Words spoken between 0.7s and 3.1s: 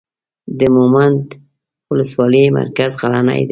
مومند اولسوالۍ مرکز